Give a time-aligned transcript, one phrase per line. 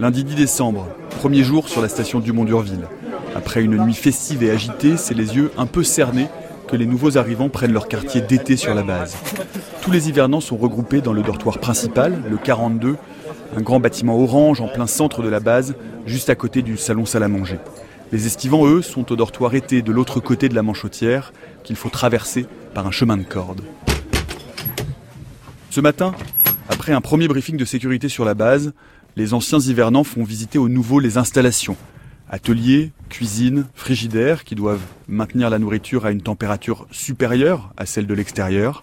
[0.00, 2.88] Lundi 10 décembre, premier jour sur la station du Mont-Durville.
[3.36, 6.28] Après une nuit festive et agitée, c'est les yeux un peu cernés
[6.68, 9.14] que les nouveaux arrivants prennent leur quartier d'été sur la base.
[9.82, 12.96] Tous les hivernants sont regroupés dans le dortoir principal, le 42,
[13.54, 15.74] un grand bâtiment orange en plein centre de la base,
[16.06, 17.58] juste à côté du salon salle à manger.
[18.10, 21.90] Les estivants, eux, sont au dortoir été de l'autre côté de la manchotière, qu'il faut
[21.90, 23.60] traverser par un chemin de corde.
[25.68, 26.14] Ce matin,
[26.70, 28.72] après un premier briefing de sécurité sur la base,
[29.16, 31.76] les anciens hivernants font visiter aux nouveaux les installations.
[32.28, 38.14] Ateliers, cuisine, frigidaires qui doivent maintenir la nourriture à une température supérieure à celle de
[38.14, 38.82] l'extérieur.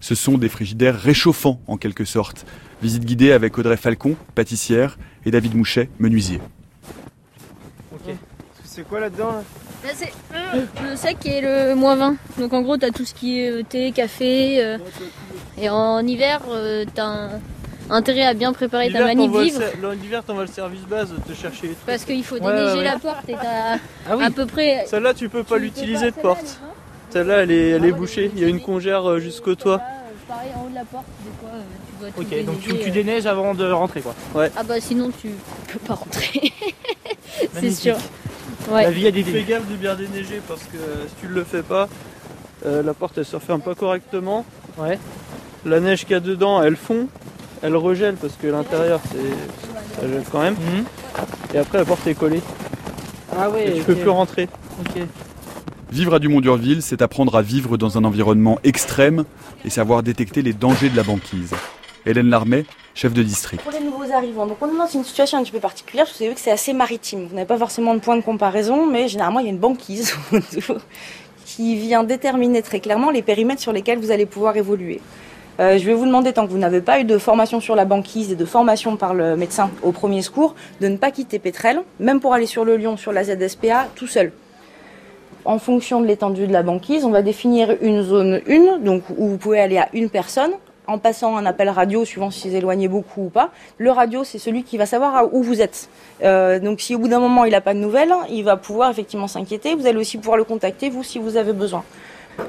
[0.00, 2.46] Ce sont des frigidaires réchauffants en quelque sorte.
[2.82, 6.40] Visite guidée avec Audrey Falcon, pâtissière, et David Mouchet, menuisier.
[8.64, 9.44] C'est quoi là-dedans
[9.84, 10.12] Là, c'est
[10.88, 12.16] le sec qui est le moins 20.
[12.38, 14.62] Donc en gros, t'as tout ce qui est euh, thé, café.
[14.64, 14.78] euh,
[15.60, 17.30] et en hiver, euh, t'as un-
[17.90, 19.62] intérêt à bien préparer ta manip vivre.
[20.00, 21.86] L'hiver, t'envoies le service base te chercher les trucs.
[21.86, 22.84] Parce qu'il faut Ouais, déneiger ouais.
[22.84, 23.76] la porte et t'as
[24.08, 24.24] Ah oui.
[24.24, 24.84] à peu près.
[24.86, 26.40] Celle-là, tu peux pas l'utiliser de porte.
[26.46, 26.64] celle-là,
[27.10, 28.30] Celle-là, elle est, elle est bouchée.
[28.34, 29.78] Il y a une congère euh, jusqu'au toit.
[29.78, 32.44] Là, euh, Pareil, en haut de la porte, des fois, euh, tu dois tout Ok,
[32.44, 34.14] donc tu, tu déneiges avant de rentrer quoi.
[34.56, 35.30] Ah bah sinon, tu
[35.72, 36.52] peux pas rentrer.
[37.54, 37.96] c'est sûr.
[38.70, 38.84] Ouais.
[38.84, 40.76] La vie a des Fais gaffe de bien déneiger parce que
[41.08, 41.88] si tu le fais pas,
[42.66, 44.44] euh, la porte elle se referme pas correctement.
[44.78, 44.98] Ouais.
[45.64, 47.08] La neige qu'il y a dedans, elle fond,
[47.62, 50.54] elle regèle parce que l'intérieur c'est ça gèle quand même.
[50.54, 50.84] Mhm.
[51.54, 52.40] Et après la porte est collée
[53.36, 53.68] Ah ouais.
[53.70, 54.48] et tu peux plus rentrer.
[54.80, 55.02] Ok.
[55.90, 59.24] Vivre à Dumont-Durville, c'est apprendre à vivre dans un environnement extrême
[59.64, 61.50] et savoir détecter les dangers de la banquise.
[62.06, 63.62] Hélène Larmet, chef de district.
[63.62, 66.16] Pour les nouveaux arrivants, donc on est dans une situation un petit peu particulière, parce
[66.16, 67.26] que vous savez que c'est assez maritime.
[67.28, 70.14] Vous n'avez pas forcément de point de comparaison, mais généralement il y a une banquise
[71.44, 75.00] qui vient déterminer très clairement les périmètres sur lesquels vous allez pouvoir évoluer.
[75.60, 77.84] Euh, je vais vous demander, tant que vous n'avez pas eu de formation sur la
[77.84, 81.82] banquise et de formation par le médecin au premier secours, de ne pas quitter Pétrel,
[81.98, 84.32] même pour aller sur le Lyon, sur la ZSPA, tout seul.
[85.44, 89.28] En fonction de l'étendue de la banquise, on va définir une zone 1, donc où
[89.28, 90.52] vous pouvez aller à une personne,
[90.86, 93.50] en passant un appel radio, suivant si vous éloignez beaucoup ou pas.
[93.76, 95.88] Le radio, c'est celui qui va savoir où vous êtes.
[96.24, 98.90] Euh, donc si au bout d'un moment il n'a pas de nouvelles, il va pouvoir
[98.90, 99.74] effectivement s'inquiéter.
[99.74, 101.84] Vous allez aussi pouvoir le contacter, vous, si vous avez besoin.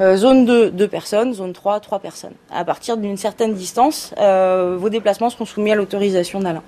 [0.00, 1.34] Euh, zone 2, 2 personnes.
[1.34, 2.34] Zone 3, 3 personnes.
[2.50, 6.62] À partir d'une certaine distance, euh, vos déplacements seront soumis à l'autorisation d'Alain.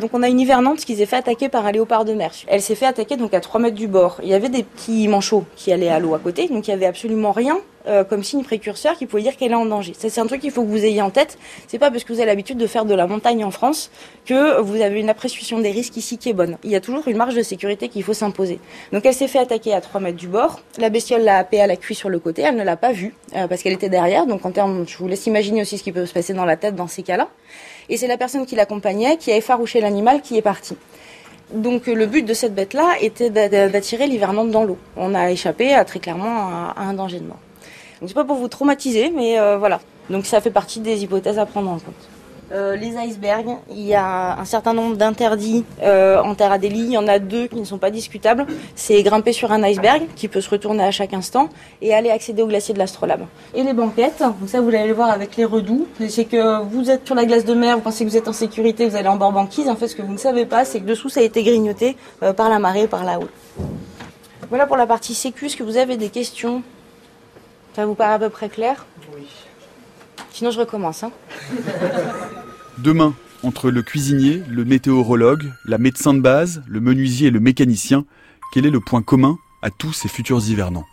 [0.00, 2.32] Donc on a une hivernante qui s'est fait attaquer par un léopard de mer.
[2.48, 4.18] Elle s'est fait attaquer donc à 3 mètres du bord.
[4.22, 6.74] Il y avait des petits manchots qui allaient à l'eau à côté, donc il y
[6.74, 9.92] avait absolument rien euh, comme signe précurseur qui pouvait dire qu'elle est en danger.
[9.98, 11.38] Ça c'est un truc qu'il faut que vous ayez en tête.
[11.68, 13.90] C'est pas parce que vous avez l'habitude de faire de la montagne en France
[14.24, 16.56] que vous avez une appréciation des risques ici qui est bonne.
[16.64, 18.58] Il y a toujours une marge de sécurité qu'il faut s'imposer.
[18.92, 20.60] Donc elle s'est fait attaquer à 3 mètres du bord.
[20.78, 22.42] La bestiole l'a happée à la cuisse sur le côté.
[22.42, 24.26] Elle ne l'a pas vue euh, parce qu'elle était derrière.
[24.26, 26.56] Donc en termes, je vous laisse imaginer aussi ce qui peut se passer dans la
[26.56, 27.28] tête dans ces cas-là.
[27.90, 30.76] Et c'est la personne qui l'accompagnait qui a effarouché l'animal qui est parti.
[31.52, 34.78] Donc euh, le but de cette bête-là était d'a- d'attirer l'hivernante dans l'eau.
[34.96, 37.38] On a échappé à, très clairement à un danger de mort.
[38.04, 39.80] Donc c'est pas pour vous traumatiser, mais euh, voilà.
[40.10, 41.94] Donc ça fait partie des hypothèses à prendre en compte.
[42.52, 46.80] Euh, les icebergs, il y a un certain nombre d'interdits euh, en terre Adélie.
[46.80, 48.44] Il y en a deux qui ne sont pas discutables.
[48.74, 51.48] C'est grimper sur un iceberg qui peut se retourner à chaque instant
[51.80, 53.22] et aller accéder au glacier de l'Astrolabe.
[53.54, 56.90] Et les banquettes, donc ça vous allez le voir avec les redoux, c'est que vous
[56.90, 59.08] êtes sur la glace de mer, vous pensez que vous êtes en sécurité, vous allez
[59.08, 59.66] en bord banquise.
[59.70, 61.96] En fait, ce que vous ne savez pas, c'est que dessous ça a été grignoté
[62.36, 63.30] par la marée, par la houle.
[64.50, 65.46] Voilà pour la partie sécu.
[65.46, 66.62] Est-ce que vous avez des questions?
[67.74, 69.26] Ça vous paraît à peu près clair Oui.
[70.30, 71.02] Sinon, je recommence.
[71.02, 71.10] Hein.
[72.78, 78.04] Demain, entre le cuisinier, le météorologue, la médecin de base, le menuisier et le mécanicien,
[78.52, 80.86] quel est le point commun à tous ces futurs hivernants?